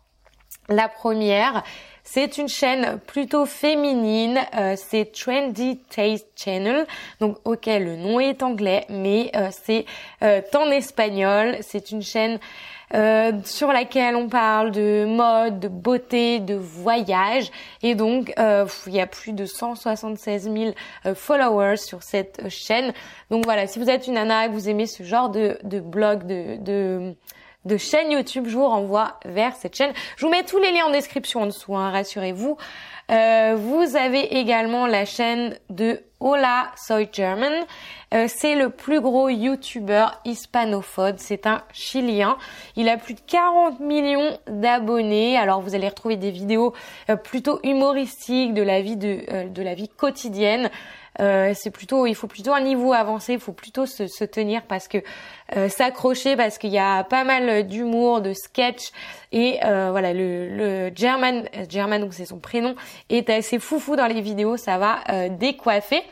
La 0.68 0.88
première, 0.88 1.62
c'est 2.06 2.36
une 2.36 2.48
chaîne 2.48 2.98
plutôt 3.06 3.46
féminine, 3.46 4.38
euh, 4.54 4.74
c'est 4.76 5.10
Trendy 5.10 5.78
Taste 5.88 6.28
Channel. 6.36 6.86
Donc 7.18 7.38
ok, 7.44 7.64
le 7.66 7.96
nom 7.96 8.20
est 8.20 8.42
anglais, 8.42 8.84
mais 8.90 9.30
euh, 9.34 9.48
c'est 9.50 9.86
euh, 10.22 10.42
en 10.54 10.70
espagnol. 10.70 11.56
C'est 11.62 11.90
une 11.90 12.02
chaîne 12.02 12.38
sur 13.44 13.72
laquelle 13.72 14.14
on 14.14 14.28
parle 14.28 14.70
de 14.70 15.04
mode, 15.04 15.58
de 15.58 15.66
beauté, 15.66 16.38
de 16.38 16.54
voyage. 16.54 17.50
Et 17.82 17.96
donc, 17.96 18.32
il 18.86 18.94
y 18.94 19.00
a 19.00 19.06
plus 19.08 19.32
de 19.32 19.46
176 19.46 20.48
000 21.04 21.14
followers 21.16 21.78
sur 21.78 22.04
cette 22.04 22.48
chaîne. 22.50 22.92
Donc 23.30 23.46
voilà, 23.46 23.66
si 23.66 23.80
vous 23.80 23.90
êtes 23.90 24.06
une 24.06 24.14
nana 24.14 24.44
et 24.44 24.48
que 24.48 24.52
vous 24.52 24.68
aimez 24.68 24.86
ce 24.86 25.02
genre 25.02 25.28
de, 25.28 25.58
de 25.64 25.80
blog, 25.80 26.24
de, 26.24 26.56
de 26.60 27.16
de 27.64 27.76
chaîne 27.76 28.10
YouTube, 28.10 28.46
je 28.46 28.56
vous 28.56 28.66
renvoie 28.66 29.18
vers 29.24 29.54
cette 29.56 29.76
chaîne. 29.76 29.92
Je 30.16 30.26
vous 30.26 30.30
mets 30.30 30.44
tous 30.44 30.58
les 30.58 30.72
liens 30.72 30.86
en 30.86 30.90
description 30.90 31.42
en 31.42 31.46
dessous, 31.46 31.76
hein, 31.76 31.90
rassurez-vous. 31.90 32.56
Euh, 33.10 33.54
vous 33.58 33.96
avez 33.96 34.38
également 34.38 34.86
la 34.86 35.04
chaîne 35.04 35.58
de 35.68 36.00
Hola 36.20 36.70
Soy 36.76 37.08
German. 37.12 37.52
Euh, 38.14 38.26
c'est 38.28 38.54
le 38.54 38.70
plus 38.70 39.00
gros 39.00 39.28
YouTuber 39.28 40.06
hispanophone. 40.24 41.16
C'est 41.18 41.46
un 41.46 41.62
Chilien. 41.72 42.38
Il 42.76 42.88
a 42.88 42.96
plus 42.96 43.14
de 43.14 43.20
40 43.26 43.80
millions 43.80 44.38
d'abonnés. 44.46 45.36
Alors 45.36 45.60
vous 45.60 45.74
allez 45.74 45.88
retrouver 45.88 46.16
des 46.16 46.30
vidéos 46.30 46.72
euh, 47.10 47.16
plutôt 47.16 47.60
humoristiques 47.62 48.54
de 48.54 48.62
la 48.62 48.80
vie 48.80 48.96
de, 48.96 49.48
de 49.48 49.62
la 49.62 49.74
vie 49.74 49.88
quotidienne. 49.88 50.70
Euh, 51.20 51.52
c'est 51.54 51.70
plutôt, 51.70 52.06
il 52.06 52.14
faut 52.14 52.26
plutôt 52.26 52.52
un 52.52 52.60
niveau 52.60 52.92
avancé, 52.92 53.34
il 53.34 53.38
faut 53.38 53.52
plutôt 53.52 53.86
se, 53.86 54.06
se 54.06 54.24
tenir 54.24 54.62
parce 54.62 54.88
que 54.88 54.98
euh, 55.56 55.68
s'accrocher 55.68 56.36
parce 56.36 56.58
qu'il 56.58 56.70
y 56.70 56.78
a 56.78 57.04
pas 57.04 57.24
mal 57.24 57.66
d'humour, 57.66 58.20
de 58.20 58.32
sketch 58.32 58.90
et 59.32 59.60
euh, 59.64 59.90
voilà 59.90 60.12
le, 60.12 60.48
le 60.48 60.90
German, 60.94 61.48
German 61.68 62.00
donc 62.00 62.14
c'est 62.14 62.26
son 62.26 62.38
prénom, 62.38 62.74
est 63.10 63.30
assez 63.30 63.58
foufou 63.58 63.96
dans 63.96 64.06
les 64.06 64.20
vidéos, 64.20 64.56
ça 64.56 64.78
va 64.78 65.28
décoiffer. 65.28 66.02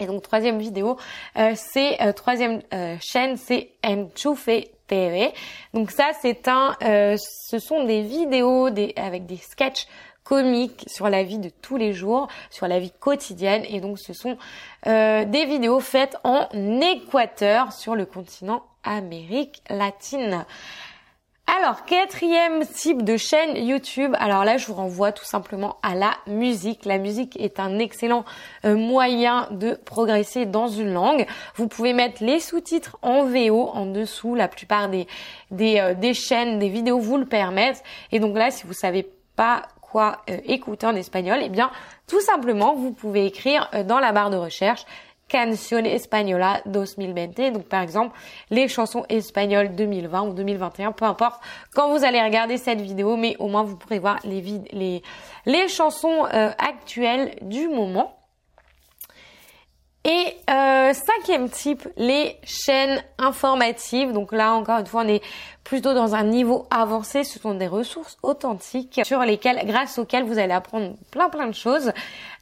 Et 0.00 0.06
donc 0.06 0.22
troisième 0.22 0.58
vidéo, 0.58 0.96
c'est 1.54 1.98
troisième 2.14 2.62
chaîne, 3.00 3.36
c'est 3.36 3.70
Enchufe 3.84 4.48
TV. 4.86 5.32
Donc 5.74 5.90
ça 5.90 6.10
c'est 6.22 6.46
un, 6.46 6.76
ce 6.80 7.58
sont 7.58 7.84
des 7.84 8.02
vidéos 8.02 8.70
des, 8.70 8.92
avec 8.96 9.26
des 9.26 9.38
sketchs 9.38 9.86
comique 10.28 10.84
sur 10.86 11.08
la 11.08 11.22
vie 11.22 11.38
de 11.38 11.48
tous 11.48 11.78
les 11.78 11.94
jours, 11.94 12.28
sur 12.50 12.68
la 12.68 12.78
vie 12.78 12.92
quotidienne. 12.92 13.62
Et 13.68 13.80
donc 13.80 13.98
ce 13.98 14.12
sont 14.12 14.36
euh, 14.86 15.24
des 15.24 15.46
vidéos 15.46 15.80
faites 15.80 16.18
en 16.22 16.46
Équateur 16.52 17.72
sur 17.72 17.94
le 17.94 18.04
continent 18.04 18.62
Amérique 18.84 19.62
latine. 19.70 20.44
Alors, 21.60 21.86
quatrième 21.86 22.66
type 22.66 23.02
de 23.02 23.16
chaîne 23.16 23.56
YouTube. 23.56 24.14
Alors 24.18 24.44
là, 24.44 24.58
je 24.58 24.66
vous 24.66 24.74
renvoie 24.74 25.12
tout 25.12 25.24
simplement 25.24 25.78
à 25.82 25.94
la 25.94 26.12
musique. 26.26 26.84
La 26.84 26.98
musique 26.98 27.40
est 27.40 27.58
un 27.58 27.78
excellent 27.78 28.26
euh, 28.66 28.76
moyen 28.76 29.48
de 29.50 29.72
progresser 29.72 30.44
dans 30.44 30.68
une 30.68 30.92
langue. 30.92 31.26
Vous 31.54 31.66
pouvez 31.66 31.94
mettre 31.94 32.22
les 32.22 32.38
sous-titres 32.38 32.98
en 33.00 33.24
VO 33.24 33.70
en 33.72 33.86
dessous. 33.86 34.34
La 34.34 34.46
plupart 34.46 34.90
des, 34.90 35.06
euh, 35.58 35.94
des 35.94 36.12
chaînes, 36.12 36.58
des 36.58 36.68
vidéos 36.68 36.98
vous 36.98 37.16
le 37.16 37.24
permettent. 37.24 37.82
Et 38.12 38.20
donc 38.20 38.36
là, 38.36 38.50
si 38.50 38.66
vous 38.66 38.74
savez 38.74 39.08
pas 39.34 39.62
quoi 39.90 40.18
écouter 40.44 40.86
en 40.86 40.94
espagnol, 40.94 41.38
eh 41.42 41.48
bien 41.48 41.70
tout 42.06 42.20
simplement 42.20 42.74
vous 42.74 42.92
pouvez 42.92 43.26
écrire 43.26 43.70
dans 43.86 43.98
la 43.98 44.12
barre 44.12 44.30
de 44.30 44.36
recherche 44.36 44.84
Canción 45.28 45.84
Española 45.84 46.62
2020. 46.66 47.52
Donc 47.52 47.64
par 47.64 47.82
exemple 47.82 48.18
les 48.50 48.68
chansons 48.68 49.04
espagnoles 49.08 49.74
2020 49.74 50.22
ou 50.22 50.32
2021, 50.32 50.92
peu 50.92 51.04
importe 51.04 51.40
quand 51.74 51.90
vous 51.90 52.04
allez 52.04 52.22
regarder 52.22 52.56
cette 52.56 52.80
vidéo, 52.80 53.16
mais 53.16 53.36
au 53.38 53.48
moins 53.48 53.62
vous 53.62 53.76
pourrez 53.76 53.98
voir 53.98 54.18
les, 54.24 54.42
les, 54.72 55.02
les 55.46 55.68
chansons 55.68 56.26
euh, 56.32 56.50
actuelles 56.58 57.36
du 57.42 57.68
moment. 57.68 58.17
Et 60.04 60.36
euh, 60.48 60.92
cinquième 60.94 61.50
type, 61.50 61.86
les 61.96 62.36
chaînes 62.44 63.02
informatives. 63.18 64.12
Donc 64.12 64.32
là, 64.32 64.54
encore 64.54 64.78
une 64.78 64.86
fois, 64.86 65.02
on 65.04 65.08
est 65.08 65.22
plutôt 65.64 65.92
dans 65.92 66.14
un 66.14 66.22
niveau 66.22 66.66
avancé. 66.70 67.24
Ce 67.24 67.38
sont 67.38 67.54
des 67.54 67.66
ressources 67.66 68.16
authentiques 68.22 69.00
sur 69.04 69.20
lesquelles, 69.20 69.60
grâce 69.66 69.98
auxquelles 69.98 70.24
vous 70.24 70.38
allez 70.38 70.52
apprendre 70.54 70.94
plein 71.10 71.28
plein 71.28 71.48
de 71.48 71.54
choses. 71.54 71.92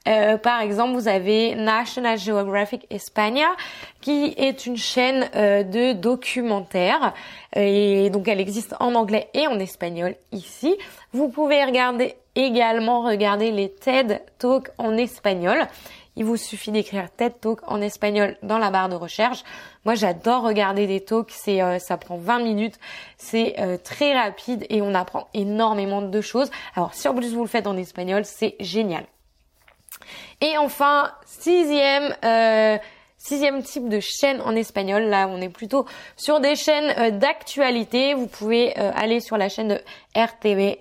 Euh, 0.06 0.36
par 0.36 0.60
exemple, 0.60 0.92
vous 0.92 1.08
avez 1.08 1.56
National 1.56 2.18
Geographic 2.18 2.86
España, 2.90 3.48
qui 4.00 4.34
est 4.36 4.66
une 4.66 4.76
chaîne 4.76 5.28
euh, 5.34 5.64
de 5.64 5.92
documentaires. 5.94 7.14
Et 7.56 8.10
donc, 8.10 8.28
elle 8.28 8.40
existe 8.40 8.74
en 8.78 8.94
anglais 8.94 9.28
et 9.34 9.48
en 9.48 9.58
espagnol 9.58 10.14
ici. 10.30 10.76
Vous 11.12 11.28
pouvez 11.28 11.64
regarder 11.64 12.14
également 12.36 13.00
regarder 13.00 13.50
les 13.50 13.70
TED 13.70 14.22
Talks 14.38 14.68
en 14.78 14.96
espagnol. 14.96 15.66
Il 16.16 16.24
vous 16.24 16.38
suffit 16.38 16.70
d'écrire 16.70 17.10
TED 17.10 17.40
Talk 17.40 17.60
en 17.66 17.82
espagnol 17.82 18.38
dans 18.42 18.58
la 18.58 18.70
barre 18.70 18.88
de 18.88 18.94
recherche. 18.94 19.44
Moi, 19.84 19.94
j'adore 19.94 20.42
regarder 20.42 20.86
des 20.86 21.04
talks. 21.04 21.30
C'est, 21.30 21.60
euh, 21.60 21.78
ça 21.78 21.98
prend 21.98 22.16
20 22.16 22.38
minutes. 22.40 22.78
C'est 23.18 23.60
euh, 23.60 23.76
très 23.76 24.18
rapide 24.18 24.64
et 24.70 24.80
on 24.80 24.94
apprend 24.94 25.28
énormément 25.34 26.00
de 26.00 26.20
choses. 26.22 26.50
Alors, 26.74 26.94
si 26.94 27.06
en 27.06 27.14
plus 27.14 27.34
vous 27.34 27.42
le 27.42 27.48
faites 27.48 27.66
en 27.66 27.76
espagnol, 27.76 28.24
c'est 28.24 28.56
génial. 28.60 29.04
Et 30.40 30.56
enfin, 30.56 31.12
sixième, 31.26 32.14
euh, 32.24 32.78
sixième 33.18 33.62
type 33.62 33.90
de 33.90 34.00
chaîne 34.00 34.40
en 34.40 34.56
espagnol. 34.56 35.02
Là, 35.02 35.28
on 35.28 35.40
est 35.42 35.50
plutôt 35.50 35.84
sur 36.16 36.40
des 36.40 36.56
chaînes 36.56 37.18
d'actualité. 37.18 38.14
Vous 38.14 38.26
pouvez 38.26 38.74
aller 38.74 39.20
sur 39.20 39.36
la 39.36 39.48
chaîne 39.50 39.68
de 39.68 39.80
RTVE 40.14 40.78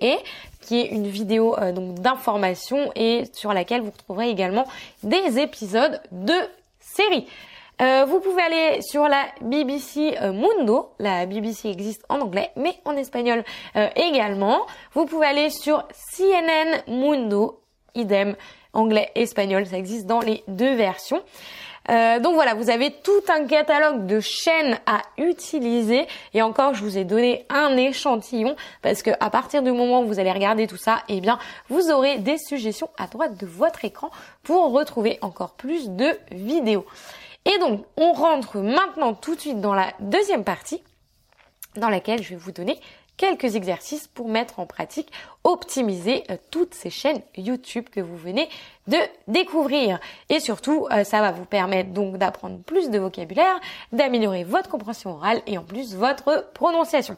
qui 0.66 0.82
est 0.82 0.88
une 0.88 1.08
vidéo 1.08 1.58
euh, 1.58 1.72
donc 1.72 1.96
d'information 1.96 2.92
et 2.96 3.24
sur 3.34 3.54
laquelle 3.54 3.82
vous 3.82 3.92
retrouverez 3.92 4.30
également 4.30 4.66
des 5.04 5.40
épisodes 5.40 6.02
de 6.12 6.34
séries. 6.80 7.28
Euh, 7.82 8.06
vous 8.06 8.20
pouvez 8.20 8.42
aller 8.42 8.82
sur 8.82 9.08
la 9.08 9.26
BBC 9.42 10.18
euh, 10.22 10.32
Mundo. 10.32 10.92
La 11.00 11.26
BBC 11.26 11.70
existe 11.70 12.04
en 12.10 12.22
anglais, 12.22 12.52
mais 12.56 12.76
en 12.86 12.96
espagnol 12.96 13.44
également. 13.96 14.62
Vous 14.94 15.06
pouvez 15.06 15.28
aller 15.28 15.50
sur 15.50 15.86
CNN 16.16 16.84
Mundo, 16.88 17.60
idem 17.94 18.36
anglais, 18.74 19.12
espagnol. 19.16 19.66
Ça 19.66 19.78
existe 19.78 20.06
dans 20.06 20.20
les 20.20 20.44
deux 20.48 20.74
versions. 20.76 21.22
Euh, 21.90 22.20
donc 22.20 22.34
voilà, 22.34 22.54
vous 22.54 22.70
avez 22.70 22.92
tout 22.92 23.24
un 23.30 23.46
catalogue 23.46 24.06
de 24.06 24.20
chaînes 24.20 24.80
à 24.86 25.02
utiliser. 25.18 26.08
Et 26.34 26.42
encore, 26.42 26.74
je 26.74 26.84
vous 26.84 26.98
ai 26.98 27.04
donné 27.04 27.46
un 27.50 27.78
échantillon 27.78 28.56
parce 28.82 29.04
que 29.04 29.12
à 29.20 29.30
partir 29.30 29.62
du 29.62 29.72
moment 29.72 30.02
où 30.02 30.08
vous 30.08 30.20
allez 30.20 30.32
regarder 30.32 30.68
tout 30.68 30.78
ça, 30.78 31.04
eh 31.10 31.22
bien, 31.22 31.38
vous 31.70 31.92
aurez 31.92 32.18
des 32.18 32.38
suggestions 32.38 32.90
à 32.98 33.08
droite 33.08 33.38
de 33.38 33.46
votre 33.46 33.86
écran 33.86 34.10
pour 34.44 34.72
retrouver 34.72 35.20
encore 35.22 35.54
plus 35.54 35.90
de 35.90 36.18
vidéos. 36.32 36.86
Et 37.46 37.58
donc, 37.60 37.86
on 37.98 38.14
rentre 38.14 38.58
maintenant 38.58 39.14
tout 39.14 39.36
de 39.36 39.40
suite 39.40 39.62
dans 39.62 39.76
la 39.76 39.94
deuxième 40.00 40.44
partie 40.44 40.82
dans 41.76 41.90
laquelle 41.90 42.24
je 42.24 42.30
vais 42.30 42.36
vous 42.36 42.52
donner 42.52 42.80
quelques 43.18 43.56
exercices 43.56 44.08
pour 44.08 44.28
mettre 44.28 44.60
en 44.60 44.66
pratique, 44.66 45.12
optimiser 45.44 46.24
euh, 46.30 46.38
toutes 46.52 46.74
ces 46.74 46.90
chaînes 46.90 47.22
YouTube 47.38 47.86
que 47.92 48.00
vous 48.00 48.18
venez 48.18 48.50
de 48.88 48.98
découvrir. 49.28 50.00
Et 50.30 50.40
surtout, 50.40 50.88
euh, 50.92 51.04
ça 51.04 51.22
va 51.22 51.32
vous 51.32 51.46
permettre 51.46 51.92
donc 51.92 52.18
d'apprendre 52.18 52.60
plus 52.64 52.90
de 52.90 53.00
vocabulaire, 53.00 53.60
d'améliorer 53.92 54.44
votre 54.44 54.70
compréhension 54.70 55.12
orale 55.12 55.42
et 55.48 55.58
en 55.58 55.64
plus 55.64 55.96
votre 55.96 56.52
prononciation. 56.54 57.18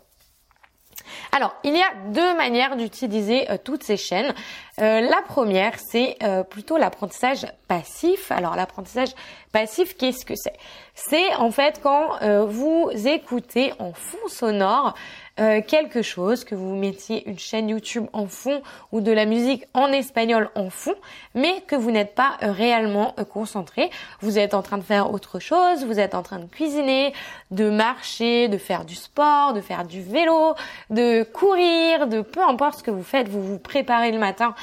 Alors, 1.31 1.55
il 1.63 1.73
y 1.73 1.81
a 1.81 1.93
deux 2.09 2.35
manières 2.35 2.75
d'utiliser 2.75 3.49
euh, 3.51 3.57
toutes 3.63 3.83
ces 3.83 3.97
chaînes. 3.97 4.33
la 4.77 5.21
première, 5.27 5.73
c'est 5.79 6.17
plutôt 6.49 6.77
l'apprentissage 6.77 7.47
passif. 7.67 8.31
Alors, 8.31 8.55
l'apprentissage 8.55 9.09
passif, 9.51 9.95
qu'est-ce 9.97 10.25
que 10.25 10.36
c'est? 10.36 10.57
C'est 10.95 11.33
en 11.36 11.51
fait 11.51 11.79
quand 11.81 12.17
vous 12.47 12.89
écoutez 13.05 13.74
en 13.79 13.93
fond 13.93 14.27
sonore 14.27 14.95
euh, 15.39 15.62
quelque 15.62 16.01
chose, 16.01 16.43
que 16.43 16.55
vous 16.55 16.75
mettiez 16.75 17.29
une 17.29 17.38
chaîne 17.38 17.69
YouTube 17.69 18.07
en 18.12 18.25
fond 18.25 18.63
ou 18.91 19.01
de 19.01 19.12
la 19.12 19.25
musique 19.25 19.65
en 19.75 19.91
espagnol 19.91 20.50
en 20.55 20.71
fond, 20.71 20.95
mais 21.36 21.62
que 21.67 21.75
vous 21.75 21.91
n'êtes 21.91 22.15
pas 22.15 22.38
euh, 22.41 22.51
réellement 22.51 23.13
euh, 23.19 23.24
concentré. 23.24 23.91
Vous 24.21 24.39
êtes 24.39 24.55
en 24.55 24.63
train 24.63 24.79
de 24.79 24.83
faire 24.83 25.13
autre 25.13 25.38
chose, 25.38 25.86
vous 25.86 26.00
êtes 26.00 26.15
en 26.15 26.24
train 26.24 26.39
de 26.39 26.47
cuisiner, 26.47 27.13
de 27.51 27.69
marcher, 27.69 28.47
de 28.47 28.57
faire 28.57 28.83
du 28.83 28.95
sport, 28.95 29.53
de 29.53 29.62
faire 29.62 29.86
du 29.86 30.01
vélo, 30.01 30.55
de 30.89 31.21
courir, 31.21 32.07
de 32.07 32.21
peu 32.21 32.41
importe 32.41 32.79
ce 32.79 32.83
que 32.83 32.91
vous 32.91 33.03
faites, 33.03 33.29
vous 33.29 33.43
vous 33.43 33.59
préparez 33.59 34.12
le 34.12 34.17
matin 34.17 34.55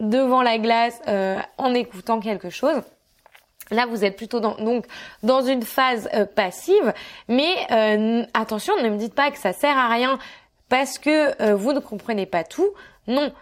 devant 0.00 0.42
la 0.42 0.58
glace 0.58 1.00
en 1.58 1.74
écoutant 1.74 2.20
quelque 2.20 2.50
chose. 2.50 2.82
Là, 3.70 3.86
vous 3.86 4.04
êtes 4.04 4.16
plutôt 4.16 4.40
dans, 4.40 4.56
donc 4.56 4.86
dans 5.22 5.42
une 5.42 5.62
phase 5.62 6.08
euh, 6.14 6.26
passive, 6.26 6.92
mais 7.28 7.54
euh, 7.70 8.24
attention, 8.34 8.74
ne 8.82 8.88
me 8.90 8.98
dites 8.98 9.14
pas 9.14 9.30
que 9.30 9.38
ça 9.38 9.52
sert 9.52 9.76
à 9.76 9.88
rien 9.88 10.18
parce 10.68 10.98
que 10.98 11.42
euh, 11.42 11.54
vous 11.54 11.72
ne 11.72 11.80
comprenez 11.80 12.26
pas 12.26 12.44
tout. 12.44 12.68
Non, 13.06 13.32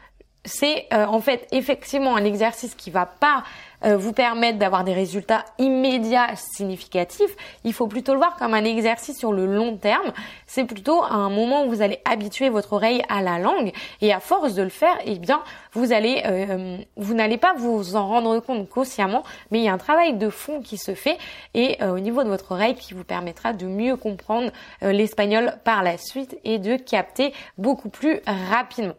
c'est 0.45 0.89
en 0.93 1.21
fait 1.21 1.47
effectivement 1.53 2.17
un 2.17 2.25
exercice 2.25 2.75
qui 2.75 2.91
va 2.91 3.07
pas 3.07 3.45
euh, 3.85 3.97
vous 3.97 4.13
permettre 4.13 4.59
d'avoir 4.59 4.85
des 4.85 4.93
résultats 4.93 5.45
immédiats 5.59 6.29
significatifs. 6.37 7.37
Il 7.65 7.73
faut 7.73 7.89
plutôt 7.89 8.13
le 8.13 8.19
voir 8.19 8.37
comme 8.37 8.55
un 8.55 8.65
exercice 8.65 9.19
sur 9.19 9.33
le 9.33 9.47
long 9.47 9.77
terme. 9.77 10.13
C'est 10.47 10.65
plutôt 10.65 11.03
un 11.03 11.29
moment 11.31 11.65
où 11.65 11.71
vous 11.71 11.83
allez 11.83 11.99
habituer 12.05 12.49
votre 12.49 12.75
oreille 12.75 13.03
à 13.09 13.23
la 13.23 13.39
langue 13.39 13.73
et 14.01 14.13
à 14.13 14.21
force 14.21 14.55
de 14.55 14.63
le 14.63 14.69
faire, 14.69 14.97
eh 15.05 15.19
bien, 15.19 15.43
vous 15.73 15.93
allez, 15.93 16.23
euh, 16.27 16.79
vous 16.97 17.15
n'allez 17.15 17.39
pas 17.39 17.55
vous 17.55 17.97
en 17.97 18.07
rendre 18.07 18.39
compte 18.41 18.69
consciemment, 18.69 19.25
mais 19.51 19.59
il 19.59 19.65
y 19.65 19.69
a 19.69 19.73
un 19.73 19.79
travail 19.79 20.15
de 20.15 20.31
fond 20.31 20.61
qui 20.61 20.79
se 20.79 20.95
fait 20.95 21.19
et 21.55 21.83
euh, 21.83 21.95
au 21.95 21.99
niveau 21.99 22.23
de 22.23 22.29
votre 22.29 22.53
oreille 22.53 22.77
qui 22.77 22.95
vous 22.95 23.05
permettra 23.05 23.53
de 23.53 23.67
mieux 23.67 23.97
comprendre 23.97 24.51
l'espagnol 24.81 25.55
par 25.65 25.83
la 25.83 25.97
suite 25.99 26.39
et 26.45 26.59
de 26.59 26.77
capter 26.77 27.33
beaucoup 27.59 27.89
plus 27.89 28.21
rapidement. 28.27 28.95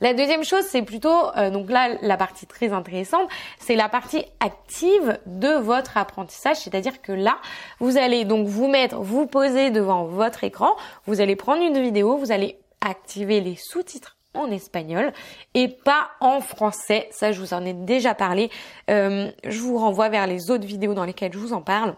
La 0.00 0.14
deuxième 0.14 0.44
chose, 0.44 0.64
c'est 0.64 0.82
plutôt, 0.82 1.28
euh, 1.36 1.50
donc 1.50 1.70
là, 1.70 1.96
la 2.02 2.16
partie 2.16 2.46
très 2.46 2.72
intéressante, 2.72 3.28
c'est 3.58 3.76
la 3.76 3.88
partie 3.88 4.24
active 4.40 5.18
de 5.26 5.48
votre 5.48 5.96
apprentissage, 5.96 6.56
c'est-à-dire 6.56 7.00
que 7.02 7.12
là, 7.12 7.38
vous 7.80 7.96
allez 7.96 8.24
donc 8.24 8.46
vous 8.46 8.68
mettre, 8.68 9.00
vous 9.00 9.26
poser 9.26 9.70
devant 9.70 10.04
votre 10.04 10.44
écran, 10.44 10.76
vous 11.06 11.20
allez 11.20 11.36
prendre 11.36 11.62
une 11.62 11.80
vidéo, 11.80 12.16
vous 12.16 12.32
allez 12.32 12.58
activer 12.80 13.40
les 13.40 13.56
sous-titres 13.56 14.16
en 14.34 14.50
espagnol 14.50 15.12
et 15.54 15.68
pas 15.68 16.10
en 16.20 16.40
français. 16.40 17.08
Ça, 17.10 17.32
je 17.32 17.40
vous 17.40 17.54
en 17.54 17.64
ai 17.64 17.74
déjà 17.74 18.14
parlé. 18.14 18.50
Euh, 18.90 19.30
je 19.44 19.60
vous 19.60 19.78
renvoie 19.78 20.08
vers 20.08 20.26
les 20.26 20.50
autres 20.50 20.66
vidéos 20.66 20.94
dans 20.94 21.04
lesquelles 21.04 21.32
je 21.32 21.38
vous 21.38 21.52
en 21.52 21.60
parle 21.60 21.94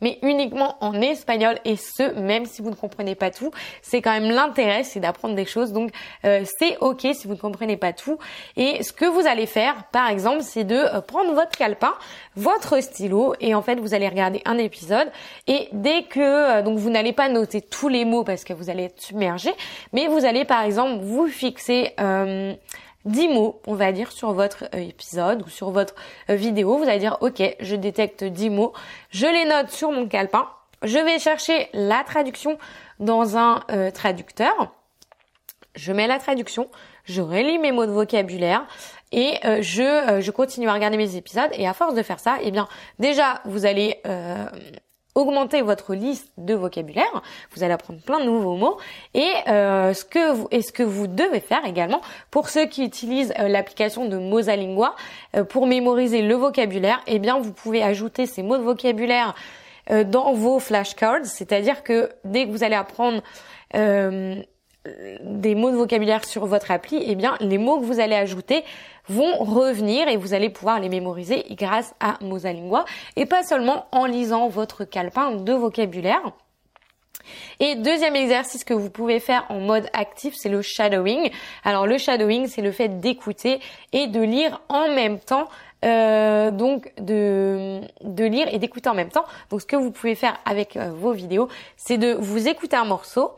mais 0.00 0.18
uniquement 0.22 0.76
en 0.80 1.00
espagnol 1.00 1.58
et 1.64 1.76
ce, 1.76 2.18
même 2.18 2.46
si 2.46 2.62
vous 2.62 2.70
ne 2.70 2.74
comprenez 2.74 3.14
pas 3.14 3.30
tout. 3.30 3.50
C'est 3.82 4.02
quand 4.02 4.12
même 4.12 4.30
l'intérêt, 4.30 4.84
c'est 4.84 5.00
d'apprendre 5.00 5.34
des 5.34 5.44
choses. 5.44 5.72
Donc 5.72 5.90
euh, 6.24 6.44
c'est 6.58 6.76
ok 6.80 7.06
si 7.12 7.26
vous 7.26 7.34
ne 7.34 7.38
comprenez 7.38 7.76
pas 7.76 7.92
tout. 7.92 8.18
Et 8.56 8.82
ce 8.82 8.92
que 8.92 9.04
vous 9.04 9.26
allez 9.26 9.46
faire, 9.46 9.84
par 9.92 10.08
exemple, 10.08 10.42
c'est 10.42 10.64
de 10.64 10.76
euh, 10.76 11.00
prendre 11.00 11.32
votre 11.34 11.52
calepin, 11.52 11.94
votre 12.36 12.80
stylo, 12.80 13.34
et 13.40 13.54
en 13.54 13.62
fait 13.62 13.78
vous 13.80 13.94
allez 13.94 14.08
regarder 14.08 14.42
un 14.44 14.58
épisode. 14.58 15.10
Et 15.46 15.68
dès 15.72 16.04
que 16.04 16.20
euh, 16.20 16.62
donc 16.62 16.78
vous 16.78 16.90
n'allez 16.90 17.12
pas 17.12 17.28
noter 17.28 17.60
tous 17.60 17.88
les 17.88 18.04
mots 18.04 18.24
parce 18.24 18.44
que 18.44 18.52
vous 18.52 18.70
allez 18.70 18.84
être 18.84 19.00
submergé, 19.00 19.50
mais 19.92 20.06
vous 20.06 20.24
allez 20.24 20.44
par 20.44 20.62
exemple 20.62 21.00
vous 21.02 21.26
fixer 21.26 21.94
10 23.04 23.28
mots, 23.28 23.60
on 23.66 23.74
va 23.74 23.92
dire, 23.92 24.12
sur 24.12 24.32
votre 24.32 24.64
euh, 24.74 24.78
épisode 24.78 25.42
ou 25.42 25.48
sur 25.48 25.70
votre 25.70 25.94
euh, 26.28 26.34
vidéo. 26.34 26.76
Vous 26.76 26.84
allez 26.84 26.98
dire, 26.98 27.18
ok, 27.20 27.42
je 27.60 27.76
détecte 27.76 28.24
10 28.24 28.50
mots, 28.50 28.72
je 29.10 29.26
les 29.26 29.44
note 29.44 29.70
sur 29.70 29.90
mon 29.90 30.06
calepin, 30.06 30.48
je 30.82 30.98
vais 30.98 31.18
chercher 31.18 31.68
la 31.72 32.04
traduction 32.04 32.58
dans 32.98 33.36
un 33.36 33.62
euh, 33.70 33.90
traducteur, 33.90 34.74
je 35.74 35.92
mets 35.92 36.06
la 36.06 36.18
traduction, 36.18 36.68
je 37.04 37.22
relis 37.22 37.58
mes 37.58 37.72
mots 37.72 37.86
de 37.86 37.92
vocabulaire. 37.92 38.66
Et 39.12 39.40
je, 39.42 40.20
je 40.20 40.30
continue 40.30 40.68
à 40.68 40.72
regarder 40.72 40.96
mes 40.96 41.16
épisodes. 41.16 41.50
Et 41.54 41.66
à 41.66 41.74
force 41.74 41.94
de 41.94 42.02
faire 42.04 42.20
ça, 42.20 42.38
eh 42.42 42.52
bien 42.52 42.68
déjà 43.00 43.40
vous 43.44 43.66
allez 43.66 44.00
augmenter 45.20 45.62
votre 45.62 45.94
liste 45.94 46.32
de 46.38 46.54
vocabulaire. 46.54 47.22
Vous 47.54 47.62
allez 47.62 47.72
apprendre 47.72 48.00
plein 48.00 48.20
de 48.20 48.24
nouveaux 48.24 48.56
mots 48.56 48.78
et 49.14 49.30
euh, 49.48 49.94
ce 49.94 50.04
que 50.04 50.32
vous 50.32 50.48
et 50.50 50.62
ce 50.62 50.72
que 50.72 50.82
vous 50.82 51.06
devez 51.06 51.40
faire 51.40 51.64
également 51.64 52.00
pour 52.30 52.48
ceux 52.48 52.66
qui 52.66 52.84
utilisent 52.84 53.32
euh, 53.38 53.48
l'application 53.48 54.06
de 54.06 54.16
Mosalingua 54.16 54.94
euh, 55.36 55.44
pour 55.44 55.66
mémoriser 55.66 56.22
le 56.22 56.34
vocabulaire, 56.34 57.00
eh 57.06 57.18
bien 57.18 57.38
vous 57.38 57.52
pouvez 57.52 57.82
ajouter 57.82 58.26
ces 58.26 58.42
mots 58.42 58.58
de 58.58 58.62
vocabulaire 58.62 59.34
dans 60.06 60.34
vos 60.34 60.60
flashcards, 60.60 61.24
c'est-à-dire 61.24 61.82
que 61.82 62.10
dès 62.24 62.46
que 62.46 62.52
vous 62.52 62.62
allez 62.62 62.76
apprendre 62.76 63.22
des 64.84 65.54
mots 65.54 65.70
de 65.70 65.76
vocabulaire 65.76 66.24
sur 66.24 66.46
votre 66.46 66.70
appli, 66.70 67.02
eh 67.06 67.14
bien 67.14 67.36
les 67.40 67.58
mots 67.58 67.78
que 67.80 67.84
vous 67.84 68.00
allez 68.00 68.14
ajouter 68.14 68.64
vont 69.08 69.36
revenir 69.38 70.08
et 70.08 70.16
vous 70.16 70.32
allez 70.32 70.48
pouvoir 70.48 70.80
les 70.80 70.88
mémoriser 70.88 71.44
grâce 71.50 71.94
à 72.00 72.16
Mosalingua 72.22 72.84
et 73.16 73.26
pas 73.26 73.42
seulement 73.42 73.86
en 73.92 74.06
lisant 74.06 74.48
votre 74.48 74.84
calepin 74.84 75.32
de 75.32 75.52
vocabulaire. 75.52 76.22
Et 77.60 77.76
deuxième 77.76 78.16
exercice 78.16 78.64
que 78.64 78.74
vous 78.74 78.90
pouvez 78.90 79.20
faire 79.20 79.44
en 79.50 79.60
mode 79.60 79.86
actif, 79.92 80.34
c'est 80.34 80.48
le 80.48 80.62
shadowing. 80.62 81.30
Alors 81.64 81.86
le 81.86 81.98
shadowing, 81.98 82.46
c'est 82.46 82.62
le 82.62 82.72
fait 82.72 83.00
d'écouter 83.00 83.60
et 83.92 84.06
de 84.06 84.20
lire 84.20 84.60
en 84.68 84.88
même 84.88 85.18
temps 85.20 85.48
euh, 85.84 86.50
donc 86.50 86.92
de, 86.98 87.80
de 88.02 88.24
lire 88.24 88.48
et 88.52 88.58
d'écouter 88.58 88.88
en 88.88 88.94
même 88.94 89.10
temps. 89.10 89.24
Donc 89.50 89.60
ce 89.60 89.66
que 89.66 89.76
vous 89.76 89.90
pouvez 89.90 90.14
faire 90.14 90.38
avec 90.44 90.76
euh, 90.76 90.90
vos 90.90 91.12
vidéos, 91.12 91.48
c'est 91.76 91.98
de 91.98 92.12
vous 92.12 92.48
écouter 92.48 92.76
un 92.76 92.84
morceau, 92.84 93.32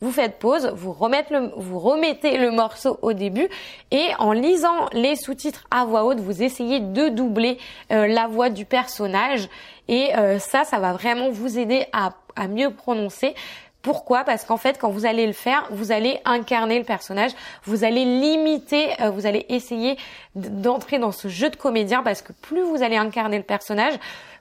vous 0.00 0.12
faites 0.12 0.38
pause, 0.38 0.72
vous, 0.76 0.92
remettez 0.92 2.36
le, 2.36 2.50
morceau 2.50 2.98
au 3.02 3.12
début 3.12 3.48
et 3.90 4.08
en 4.18 4.32
lisant 4.32 4.88
les 4.92 5.16
sous-titres 5.16 5.64
à 5.70 5.84
voix 5.84 6.04
haute, 6.04 6.20
vous 6.20 6.42
essayez 6.42 6.80
de 6.80 7.08
doubler 7.08 7.58
euh, 7.90 8.06
la 8.06 8.26
voix 8.26 8.50
du 8.50 8.66
personnage 8.66 9.48
et 9.88 10.14
euh, 10.16 10.38
ça, 10.38 10.64
ça 10.64 10.78
va 10.78 10.92
vraiment 10.92 11.30
vous 11.30 11.58
aider 11.58 11.86
à, 11.92 12.12
à 12.34 12.46
mieux 12.46 12.70
prononcer. 12.70 13.34
Pourquoi? 13.80 14.24
Parce 14.24 14.44
qu'en 14.44 14.56
fait, 14.56 14.78
quand 14.78 14.90
vous 14.90 15.06
allez 15.06 15.28
le 15.28 15.32
faire, 15.32 15.68
vous 15.70 15.92
allez 15.92 16.18
incarner 16.24 16.78
le 16.78 16.84
personnage, 16.84 17.30
vous 17.64 17.84
allez 17.84 18.04
limiter, 18.04 19.00
euh, 19.00 19.10
vous 19.10 19.26
allez 19.26 19.46
essayer 19.48 19.96
d'entrer 20.34 20.98
dans 20.98 21.12
ce 21.12 21.28
jeu 21.28 21.50
de 21.50 21.56
comédien 21.56 22.02
parce 22.02 22.20
que 22.20 22.32
plus 22.32 22.62
vous 22.62 22.82
allez 22.82 22.96
incarner 22.96 23.36
le 23.38 23.44
personnage, 23.44 23.94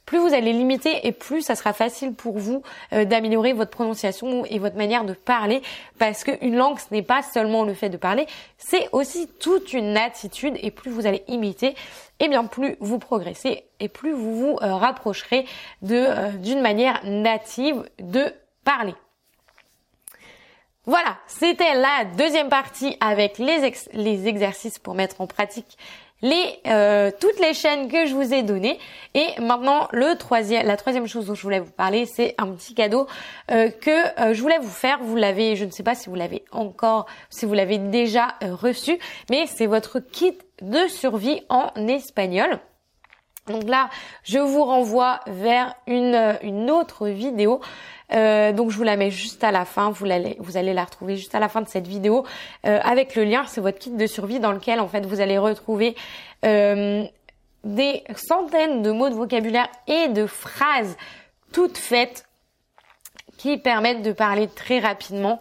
plus 0.06 0.20
vous 0.20 0.34
allez 0.34 0.54
limiter 0.54 1.08
et 1.08 1.12
plus 1.12 1.42
ça 1.42 1.56
sera 1.56 1.74
facile 1.74 2.14
pour 2.14 2.38
vous 2.38 2.62
euh, 2.94 3.06
d'améliorer 3.06 3.54
votre 3.54 3.72
prononciation 3.72 4.46
et 4.46 4.60
votre 4.60 4.76
manière 4.76 5.04
de 5.04 5.14
parler 5.14 5.62
parce 5.98 6.24
qu'une 6.24 6.56
langue 6.56 6.80
ce 6.80 6.94
n'est 6.94 7.02
pas 7.02 7.24
seulement 7.24 7.64
le 7.64 7.74
fait 7.74 7.90
de 7.90 7.98
parler, 7.98 8.28
c'est 8.58 8.88
aussi 8.92 9.28
toute 9.40 9.74
une 9.74 9.98
attitude 9.98 10.58
et 10.62 10.72
plus 10.72 10.92
vous 10.92 11.08
allez 11.08 11.24
imiter, 11.28 11.70
et 12.20 12.26
eh 12.26 12.28
bien 12.28 12.46
plus 12.46 12.78
vous 12.80 13.00
progressez 13.00 13.66
et 13.80 13.90
plus 13.90 14.14
vous 14.14 14.36
vous 14.36 14.58
euh, 14.62 14.76
rapprocherez 14.76 15.46
euh, 15.90 16.32
d'une 16.32 16.62
manière 16.62 17.02
native 17.04 17.84
de 18.00 18.34
parler. 18.64 18.96
Voilà, 20.88 21.18
c'était 21.26 21.74
la 21.74 22.06
deuxième 22.16 22.50
partie 22.50 22.96
avec 23.00 23.40
les 23.40 24.28
exercices 24.28 24.78
pour 24.78 24.94
mettre 24.94 25.20
en 25.20 25.26
pratique 25.26 25.78
les 26.22 26.60
euh, 26.68 27.12
toutes 27.20 27.40
les 27.40 27.54
chaînes 27.54 27.90
que 27.90 28.06
je 28.06 28.14
vous 28.14 28.34
ai 28.34 28.44
données. 28.44 28.80
Et 29.14 29.28
maintenant, 29.40 29.88
le 29.92 30.16
troisième, 30.18 30.66
la 30.66 30.78
troisième 30.78 31.08
chose 31.08 31.28
dont 31.28 31.36
je 31.36 31.42
voulais 31.42 31.60
vous 31.60 31.72
parler, 31.72 32.06
c'est 32.06 32.36
un 32.38 32.48
petit 32.48 32.74
cadeau 32.74 33.08
euh, 33.52 33.70
que 33.70 34.22
euh, 34.22 34.34
je 34.34 34.42
voulais 34.42 34.60
vous 34.60 34.70
faire. 34.70 35.00
Vous 35.02 35.16
l'avez, 35.16 35.56
je 35.56 35.66
ne 35.66 35.72
sais 35.72 35.84
pas 35.84 35.96
si 35.96 36.10
vous 36.10 36.16
l'avez 36.16 36.44
encore, 36.52 37.06
si 37.30 37.46
vous 37.46 37.54
l'avez 37.54 37.78
déjà 37.78 38.36
reçu, 38.42 38.98
mais 39.30 39.46
c'est 39.48 39.68
votre 39.68 40.00
kit 40.00 40.38
de 40.62 40.88
survie 40.88 41.42
en 41.50 41.70
espagnol. 41.88 42.60
Donc 43.48 43.66
là, 43.66 43.90
je 44.24 44.40
vous 44.40 44.64
renvoie 44.64 45.20
vers 45.28 45.76
une, 45.86 46.38
une 46.42 46.72
autre 46.72 47.08
vidéo 47.10 47.62
euh, 48.14 48.52
donc 48.52 48.72
je 48.72 48.78
vous 48.78 48.84
la 48.84 48.98
mets 48.98 49.12
juste 49.12 49.44
à 49.44 49.52
la 49.52 49.66
fin, 49.66 49.90
vous 49.90 50.06
allez, 50.06 50.38
vous 50.40 50.58
allez 50.58 50.74
la 50.74 50.84
retrouver 50.84 51.18
juste 51.18 51.36
à 51.36 51.40
la 51.40 51.50
fin 51.50 51.62
de 51.62 51.68
cette 51.68 51.88
vidéo 51.88 52.26
euh, 52.66 52.80
avec 52.84 53.16
le 53.16 53.24
lien. 53.24 53.46
C'est 53.48 53.62
votre 53.62 53.80
kit 53.80 53.92
de 53.92 54.08
survie 54.08 54.40
dans 54.40 54.52
lequel 54.52 54.80
en 54.80 54.88
fait 54.88 55.06
vous 55.06 55.22
allez 55.22 55.38
retrouver 55.38 55.96
euh, 56.46 57.04
des 57.64 58.04
centaines 58.16 58.82
de 58.82 58.92
mots 58.92 59.10
de 59.10 59.16
vocabulaire 59.16 59.68
et 59.88 60.10
de 60.10 60.28
phrases 60.28 60.98
toutes 61.52 61.78
faites 61.78 62.26
qui 63.38 63.58
permettent 63.58 64.02
de 64.02 64.12
parler 64.12 64.48
très 64.48 64.80
rapidement 64.80 65.40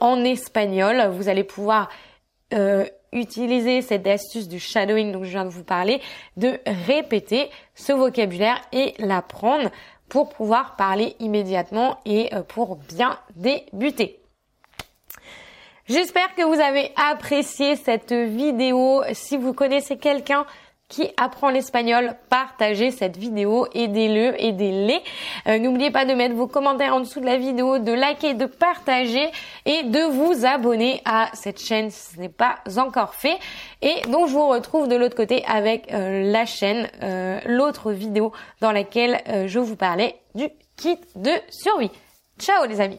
en 0.00 0.24
espagnol. 0.24 1.10
Vous 1.10 1.28
allez 1.28 1.42
pouvoir 1.42 1.88
utiliser 3.14 3.80
cette 3.80 4.06
astuce 4.06 4.48
du 4.48 4.58
shadowing 4.58 5.12
dont 5.12 5.24
je 5.24 5.30
viens 5.30 5.44
de 5.44 5.50
vous 5.50 5.64
parler, 5.64 6.00
de 6.36 6.58
répéter 6.86 7.48
ce 7.74 7.92
vocabulaire 7.92 8.60
et 8.72 8.94
l'apprendre 8.98 9.70
pour 10.08 10.28
pouvoir 10.30 10.76
parler 10.76 11.16
immédiatement 11.20 11.98
et 12.04 12.34
euh, 12.34 12.42
pour 12.42 12.76
bien 12.76 13.18
débuter. 13.36 14.20
J'espère 15.86 16.34
que 16.34 16.42
vous 16.42 16.60
avez 16.60 16.92
apprécié 16.96 17.76
cette 17.76 18.12
vidéo. 18.12 19.02
Si 19.12 19.36
vous 19.36 19.52
connaissez 19.52 19.98
quelqu'un 19.98 20.46
qui 20.88 21.08
apprend 21.16 21.50
l'espagnol, 21.50 22.14
partagez 22.28 22.90
cette 22.90 23.16
vidéo, 23.16 23.66
aidez-le, 23.74 24.40
aidez-les. 24.42 25.00
Euh, 25.46 25.58
n'oubliez 25.58 25.90
pas 25.90 26.04
de 26.04 26.12
mettre 26.12 26.34
vos 26.34 26.46
commentaires 26.46 26.94
en 26.94 27.00
dessous 27.00 27.20
de 27.20 27.26
la 27.26 27.36
vidéo, 27.36 27.78
de 27.78 27.92
liker, 27.92 28.34
de 28.34 28.46
partager 28.46 29.30
et 29.64 29.82
de 29.84 30.00
vous 30.00 30.44
abonner 30.44 31.00
à 31.04 31.30
cette 31.32 31.60
chaîne 31.60 31.90
si 31.90 32.14
ce 32.14 32.20
n'est 32.20 32.28
pas 32.28 32.58
encore 32.76 33.14
fait. 33.14 33.38
Et 33.82 34.02
donc 34.08 34.28
je 34.28 34.34
vous 34.34 34.48
retrouve 34.48 34.88
de 34.88 34.96
l'autre 34.96 35.16
côté 35.16 35.44
avec 35.46 35.92
euh, 35.92 36.30
la 36.30 36.44
chaîne, 36.44 36.88
euh, 37.02 37.40
l'autre 37.46 37.92
vidéo 37.92 38.32
dans 38.60 38.72
laquelle 38.72 39.20
je 39.46 39.58
vous 39.58 39.76
parlais 39.76 40.16
du 40.34 40.48
kit 40.76 40.98
de 41.16 41.30
survie. 41.48 41.90
Ciao 42.38 42.66
les 42.66 42.80
amis 42.80 42.98